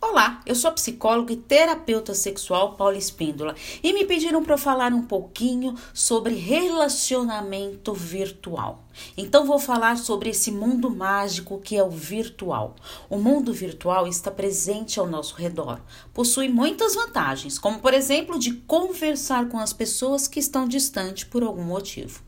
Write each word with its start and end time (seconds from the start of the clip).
Olá, 0.00 0.40
eu 0.46 0.54
sou 0.54 0.70
psicóloga 0.70 1.32
e 1.32 1.36
terapeuta 1.36 2.14
sexual 2.14 2.76
Paula 2.76 2.96
Espíndola 2.96 3.56
e 3.82 3.92
me 3.92 4.04
pediram 4.06 4.44
para 4.44 4.56
falar 4.56 4.92
um 4.92 5.02
pouquinho 5.02 5.74
sobre 5.92 6.34
relacionamento 6.34 7.92
virtual. 7.92 8.84
Então 9.16 9.44
vou 9.44 9.58
falar 9.58 9.98
sobre 9.98 10.30
esse 10.30 10.52
mundo 10.52 10.88
mágico 10.88 11.60
que 11.60 11.76
é 11.76 11.82
o 11.82 11.90
virtual. 11.90 12.76
O 13.10 13.18
mundo 13.18 13.52
virtual 13.52 14.06
está 14.06 14.30
presente 14.30 15.00
ao 15.00 15.06
nosso 15.08 15.34
redor, 15.34 15.80
possui 16.14 16.48
muitas 16.48 16.94
vantagens, 16.94 17.58
como 17.58 17.80
por 17.80 17.92
exemplo 17.92 18.38
de 18.38 18.52
conversar 18.52 19.48
com 19.48 19.58
as 19.58 19.72
pessoas 19.72 20.28
que 20.28 20.38
estão 20.38 20.68
distantes 20.68 21.24
por 21.24 21.42
algum 21.42 21.64
motivo. 21.64 22.22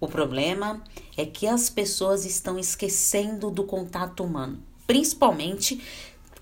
O 0.00 0.08
problema 0.08 0.82
é 1.18 1.26
que 1.26 1.46
as 1.46 1.68
pessoas 1.68 2.24
estão 2.24 2.58
esquecendo 2.58 3.50
do 3.50 3.64
contato 3.64 4.24
humano, 4.24 4.62
principalmente 4.86 5.82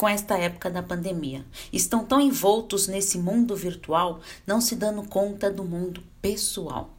com 0.03 0.09
esta 0.09 0.37
época 0.37 0.69
da 0.69 0.83
pandemia. 0.83 1.47
Estão 1.73 2.05
tão 2.05 2.21
envoltos 2.21 2.89
nesse 2.89 3.17
mundo 3.17 3.55
virtual, 3.55 4.19
não 4.45 4.61
se 4.61 4.75
dando 4.75 5.09
conta 5.09 5.49
do 5.49 5.63
mundo 5.63 6.03
pessoal. 6.21 6.91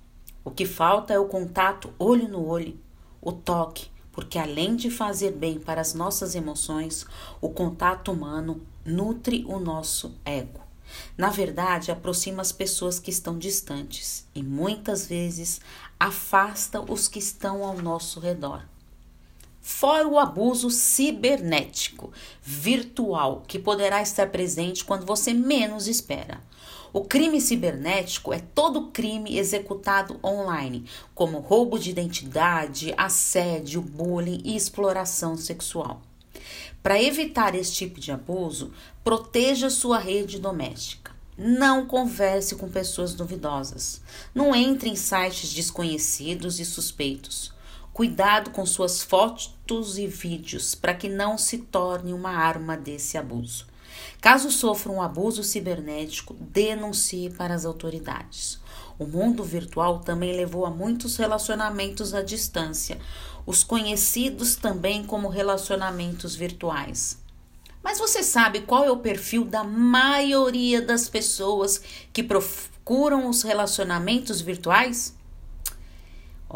O 0.41 0.49
que 0.49 0.65
falta 0.65 1.13
é 1.13 1.19
o 1.19 1.27
contato 1.27 1.93
olho 1.99 2.29
no 2.29 2.47
olho, 2.47 2.79
o 3.21 3.33
toque, 3.33 3.87
porque 4.09 4.39
além 4.39 4.77
de 4.77 4.89
fazer 4.89 5.31
bem 5.31 5.59
para 5.59 5.81
as 5.81 5.93
nossas 5.93 6.33
emoções, 6.33 7.05
o 7.41 7.49
contato 7.49 8.09
humano 8.09 8.61
nutre 8.85 9.43
o 9.49 9.59
nosso 9.59 10.15
ego. 10.23 10.61
Na 11.17 11.27
verdade, 11.27 11.91
aproxima 11.91 12.41
as 12.41 12.53
pessoas 12.53 12.99
que 12.99 13.11
estão 13.11 13.37
distantes 13.37 14.25
e 14.33 14.41
muitas 14.41 15.07
vezes 15.07 15.59
afasta 15.99 16.79
os 16.79 17.09
que 17.09 17.19
estão 17.19 17.65
ao 17.65 17.77
nosso 17.81 18.21
redor 18.21 18.63
fora 19.63 20.05
o 20.05 20.19
abuso 20.19 20.69
cibernético, 20.69 22.11
virtual, 22.43 23.43
que 23.47 23.57
poderá 23.57 24.01
estar 24.01 24.29
presente 24.29 24.83
quando 24.83 25.05
você 25.05 25.33
menos 25.33 25.87
espera. 25.87 26.41
O 26.91 27.05
crime 27.05 27.41
cibernético 27.41 28.33
é 28.33 28.39
todo 28.39 28.91
crime 28.91 29.37
executado 29.37 30.19
online, 30.23 30.85
como 31.15 31.39
roubo 31.39 31.79
de 31.79 31.89
identidade, 31.89 32.93
assédio, 32.95 33.81
bullying 33.81 34.41
e 34.43 34.55
exploração 34.55 35.35
sexual. 35.37 36.01
Para 36.83 37.01
evitar 37.01 37.55
esse 37.55 37.73
tipo 37.73 37.99
de 37.99 38.11
abuso, 38.11 38.71
proteja 39.03 39.69
sua 39.69 39.97
rede 39.97 40.37
doméstica. 40.37 41.13
Não 41.37 41.87
converse 41.87 42.55
com 42.55 42.69
pessoas 42.69 43.15
duvidosas. 43.15 44.01
Não 44.35 44.53
entre 44.53 44.89
em 44.89 44.95
sites 44.95 45.51
desconhecidos 45.51 46.59
e 46.59 46.65
suspeitos. 46.65 47.53
Cuidado 47.93 48.49
com 48.49 48.65
suas 48.65 49.03
fotos 49.03 49.99
e 49.99 50.07
vídeos 50.07 50.73
para 50.73 50.95
que 50.95 51.07
não 51.07 51.37
se 51.37 51.59
torne 51.59 52.11
uma 52.11 52.31
arma 52.31 52.75
desse 52.75 53.19
abuso. 53.19 53.67
Caso 54.19 54.49
sofra 54.49 54.91
um 54.91 54.99
abuso 54.99 55.43
cibernético, 55.43 56.33
denuncie 56.33 57.29
para 57.29 57.53
as 57.53 57.65
autoridades. 57.65 58.59
O 58.97 59.05
mundo 59.05 59.43
virtual 59.43 59.99
também 59.99 60.35
levou 60.35 60.65
a 60.65 60.71
muitos 60.71 61.17
relacionamentos 61.17 62.15
à 62.15 62.23
distância, 62.23 62.97
os 63.45 63.63
conhecidos 63.63 64.55
também 64.55 65.03
como 65.03 65.27
relacionamentos 65.27 66.35
virtuais. 66.35 67.19
Mas 67.83 67.99
você 67.99 68.23
sabe 68.23 68.61
qual 68.61 68.83
é 68.85 68.91
o 68.91 68.97
perfil 68.97 69.45
da 69.45 69.63
maioria 69.63 70.81
das 70.81 71.07
pessoas 71.07 71.79
que 72.11 72.23
procuram 72.23 73.29
os 73.29 73.43
relacionamentos 73.43 74.41
virtuais? 74.41 75.13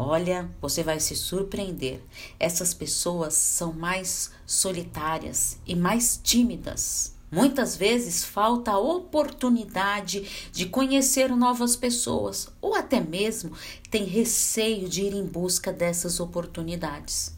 Olha, 0.00 0.48
você 0.60 0.84
vai 0.84 1.00
se 1.00 1.16
surpreender. 1.16 2.00
Essas 2.38 2.72
pessoas 2.72 3.34
são 3.34 3.72
mais 3.72 4.30
solitárias 4.46 5.58
e 5.66 5.74
mais 5.74 6.20
tímidas. 6.22 7.16
Muitas 7.32 7.74
vezes 7.76 8.22
falta 8.22 8.70
a 8.70 8.78
oportunidade 8.78 10.50
de 10.52 10.66
conhecer 10.66 11.34
novas 11.34 11.74
pessoas 11.74 12.48
ou 12.60 12.76
até 12.76 13.00
mesmo 13.00 13.50
tem 13.90 14.04
receio 14.04 14.88
de 14.88 15.02
ir 15.02 15.14
em 15.14 15.26
busca 15.26 15.72
dessas 15.72 16.20
oportunidades. 16.20 17.37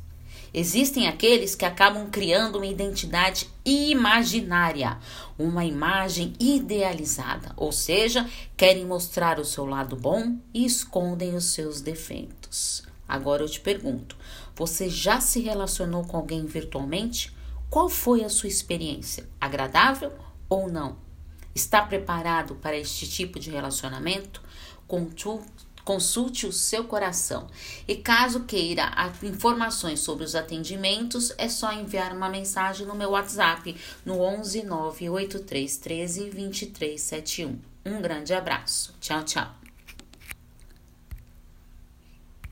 Existem 0.53 1.07
aqueles 1.07 1.55
que 1.55 1.65
acabam 1.65 2.11
criando 2.11 2.57
uma 2.57 2.67
identidade 2.67 3.49
imaginária, 3.65 4.99
uma 5.39 5.65
imagem 5.65 6.33
idealizada, 6.41 7.53
ou 7.57 7.71
seja, 7.71 8.29
querem 8.57 8.85
mostrar 8.85 9.39
o 9.39 9.45
seu 9.45 9.65
lado 9.65 9.95
bom 9.95 10.37
e 10.53 10.65
escondem 10.65 11.37
os 11.37 11.53
seus 11.53 11.81
defeitos. 11.81 12.83
Agora 13.09 13.43
eu 13.43 13.49
te 13.49 13.61
pergunto: 13.61 14.17
você 14.57 14.89
já 14.89 15.21
se 15.21 15.41
relacionou 15.41 16.05
com 16.05 16.17
alguém 16.17 16.47
virtualmente? 16.47 17.33
Qual 17.69 17.89
foi 17.89 18.25
a 18.25 18.29
sua 18.29 18.49
experiência? 18.49 19.29
Agradável 19.41 20.13
ou 20.49 20.71
não? 20.71 20.97
Está 21.55 21.83
preparado 21.83 22.57
para 22.57 22.77
este 22.77 23.09
tipo 23.09 23.39
de 23.39 23.51
relacionamento? 23.51 24.43
Consulte 25.85 26.47
o 26.47 26.53
seu 26.53 26.85
coração. 26.85 27.47
E 27.87 27.97
caso 27.97 28.45
queira 28.45 28.91
informações 29.23 30.01
sobre 30.01 30.25
os 30.25 30.35
atendimentos, 30.35 31.33
é 31.39 31.49
só 31.49 31.73
enviar 31.73 32.13
uma 32.13 32.29
mensagem 32.29 32.87
no 32.87 32.95
meu 32.95 33.11
WhatsApp 33.11 33.77
no 34.05 34.21
11 34.21 34.65
983 34.65 35.77
13 35.77 36.21
2371. 36.31 37.59
Um 37.85 38.01
grande 38.01 38.35
abraço. 38.35 38.95
Tchau, 39.01 39.25
tchau. 39.25 39.60